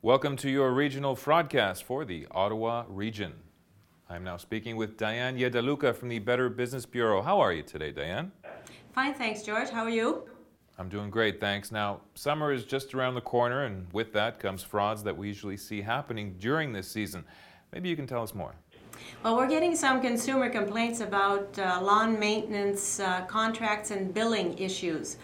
Welcome 0.00 0.36
to 0.36 0.48
your 0.48 0.70
regional 0.70 1.16
broadcast 1.16 1.82
for 1.82 2.04
the 2.04 2.28
Ottawa 2.30 2.84
region. 2.86 3.32
I'm 4.08 4.22
now 4.22 4.36
speaking 4.36 4.76
with 4.76 4.96
Diane 4.96 5.36
Yedaluka 5.36 5.92
from 5.92 6.08
the 6.08 6.20
Better 6.20 6.48
Business 6.48 6.86
Bureau. 6.86 7.20
How 7.20 7.40
are 7.40 7.52
you 7.52 7.64
today, 7.64 7.90
Diane? 7.90 8.30
Fine, 8.92 9.14
thanks, 9.14 9.42
George. 9.42 9.70
How 9.70 9.82
are 9.82 9.90
you? 9.90 10.22
I'm 10.78 10.88
doing 10.88 11.10
great, 11.10 11.40
thanks. 11.40 11.72
Now, 11.72 12.02
summer 12.14 12.52
is 12.52 12.64
just 12.64 12.94
around 12.94 13.16
the 13.16 13.20
corner, 13.20 13.64
and 13.64 13.92
with 13.92 14.12
that 14.12 14.38
comes 14.38 14.62
frauds 14.62 15.02
that 15.02 15.16
we 15.16 15.26
usually 15.26 15.56
see 15.56 15.82
happening 15.82 16.36
during 16.38 16.72
this 16.72 16.86
season. 16.86 17.24
Maybe 17.72 17.88
you 17.88 17.96
can 17.96 18.06
tell 18.06 18.22
us 18.22 18.36
more. 18.36 18.54
Well, 19.24 19.36
we're 19.36 19.48
getting 19.48 19.74
some 19.74 20.00
consumer 20.00 20.48
complaints 20.48 21.00
about 21.00 21.58
uh, 21.58 21.80
lawn 21.82 22.20
maintenance 22.20 23.00
uh, 23.00 23.22
contracts 23.22 23.90
and 23.90 24.14
billing 24.14 24.56
issues 24.58 25.16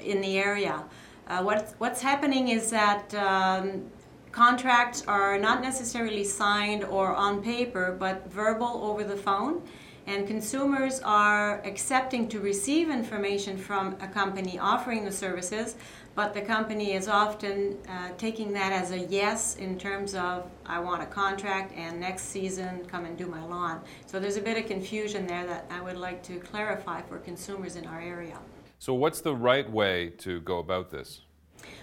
in 0.00 0.22
the 0.22 0.38
area. 0.38 0.84
Uh, 1.26 1.42
what's, 1.42 1.74
what's 1.78 2.00
happening 2.00 2.48
is 2.48 2.70
that 2.70 3.12
um, 3.14 3.90
contracts 4.36 5.02
are 5.08 5.38
not 5.38 5.62
necessarily 5.62 6.22
signed 6.22 6.84
or 6.84 7.14
on 7.14 7.42
paper, 7.42 7.96
but 7.98 8.30
verbal 8.30 8.82
over 8.84 9.02
the 9.02 9.16
phone 9.16 9.62
and 10.06 10.26
consumers 10.26 11.00
are 11.00 11.62
accepting 11.64 12.28
to 12.28 12.38
receive 12.38 12.90
information 12.90 13.56
from 13.56 13.96
a 14.02 14.06
company 14.06 14.58
offering 14.58 15.06
the 15.06 15.10
services, 15.10 15.76
but 16.14 16.34
the 16.34 16.42
company 16.42 16.92
is 16.92 17.08
often 17.08 17.78
uh, 17.88 18.10
taking 18.18 18.52
that 18.52 18.72
as 18.72 18.90
a 18.90 18.98
yes 18.98 19.56
in 19.56 19.78
terms 19.78 20.14
of 20.14 20.48
I 20.66 20.80
want 20.80 21.02
a 21.02 21.06
contract 21.06 21.72
and 21.74 21.98
next 21.98 22.24
season 22.24 22.84
come 22.84 23.06
and 23.06 23.16
do 23.16 23.26
my 23.26 23.42
lawn. 23.42 23.80
So 24.04 24.20
there's 24.20 24.36
a 24.36 24.42
bit 24.42 24.58
of 24.58 24.66
confusion 24.66 25.26
there 25.26 25.46
that 25.46 25.64
I 25.70 25.80
would 25.80 25.96
like 25.96 26.22
to 26.24 26.38
clarify 26.40 27.00
for 27.00 27.18
consumers 27.18 27.74
in 27.76 27.86
our 27.86 28.02
area. 28.02 28.38
So, 28.78 28.92
what's 28.92 29.22
the 29.22 29.34
right 29.34 29.68
way 29.68 30.10
to 30.18 30.40
go 30.42 30.58
about 30.58 30.90
this? 30.90 31.22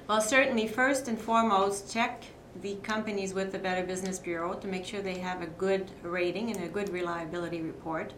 Well, 0.08 0.22
certainly, 0.22 0.68
first 0.68 1.08
and 1.08 1.18
foremost, 1.18 1.92
check 1.92 2.24
the 2.62 2.76
companies 2.76 3.34
with 3.34 3.52
the 3.52 3.60
Better 3.60 3.86
Business 3.86 4.20
Bureau 4.20 4.54
to 4.54 4.68
make 4.68 4.86
sure 4.86 5.02
they 5.02 5.20
have 5.20 5.42
a 5.42 5.48
good 5.48 5.92
rating 6.02 6.52
and 6.52 6.64
a 6.64 6.68
good 6.68 6.90
reliability 6.90 7.62
report. 7.62 8.14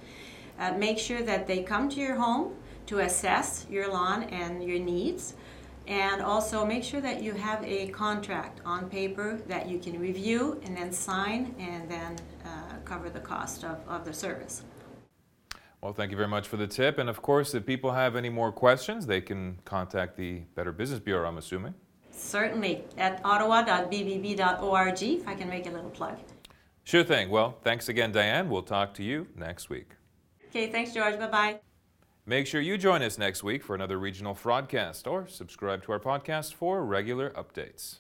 Uh, 0.60 0.72
make 0.74 0.98
sure 0.98 1.22
that 1.22 1.48
they 1.48 1.64
come 1.64 1.90
to 1.90 2.00
your 2.00 2.16
home 2.16 2.56
to 2.88 3.00
assess 3.00 3.66
your 3.70 3.92
lawn 3.92 4.24
and 4.24 4.64
your 4.64 4.80
needs. 4.80 5.36
And 5.88 6.22
also 6.22 6.66
make 6.66 6.84
sure 6.84 7.02
that 7.02 7.22
you 7.22 7.34
have 7.34 7.64
a 7.64 7.88
contract 7.90 8.60
on 8.66 8.90
paper 8.90 9.40
that 9.48 9.68
you 9.68 9.78
can 9.78 10.00
review 10.00 10.60
and 10.64 10.76
then 10.76 10.92
sign 10.92 11.54
and 11.60 11.90
then 11.90 12.16
uh, 12.44 12.78
cover 12.86 13.10
the 13.10 13.20
cost 13.20 13.64
of, 13.64 13.78
of 13.88 14.04
the 14.04 14.14
service. 14.14 14.64
Well, 15.82 15.94
thank 15.94 16.10
you 16.10 16.18
very 16.18 16.30
much 16.30 16.48
for 16.48 16.58
the 16.58 16.66
tip. 16.66 16.98
And 16.98 17.08
of 17.08 17.22
course, 17.22 17.54
if 17.54 17.68
people 17.68 17.92
have 17.92 18.16
any 18.16 18.30
more 18.30 18.52
questions, 18.52 19.06
they 19.06 19.22
can 19.22 19.60
contact 19.66 20.18
the 20.18 20.40
Better 20.56 20.72
Business 20.72 21.00
Bureau, 21.00 21.28
I'm 21.28 21.38
assuming. 21.38 21.76
Certainly, 22.16 22.84
at 22.98 23.22
ottawa.bbb.org, 23.24 25.04
if 25.04 25.28
I 25.28 25.36
can 25.36 25.50
make 25.50 25.68
a 25.68 25.72
little 25.72 25.90
plug. 25.90 26.18
Sure 26.84 27.04
thing. 27.04 27.30
Well, 27.30 27.58
thanks 27.64 27.90
again, 27.90 28.12
Diane. 28.12 28.50
We'll 28.50 28.64
talk 28.64 28.94
to 28.96 29.04
you 29.04 29.28
next 29.36 29.70
week. 29.70 29.92
Okay, 30.50 30.72
thanks, 30.72 30.94
George. 30.94 31.20
Bye 31.20 31.28
bye. 31.28 31.60
Make 32.28 32.48
sure 32.48 32.62
you 32.62 32.78
join 32.78 33.02
us 33.04 33.18
next 33.18 33.44
week 33.44 33.64
for 33.64 33.76
another 33.76 34.00
regional 34.00 34.34
broadcast 34.42 35.06
or 35.06 35.28
subscribe 35.28 35.84
to 35.84 35.92
our 35.92 36.00
podcast 36.00 36.54
for 36.54 36.84
regular 36.84 37.30
updates. 37.32 38.00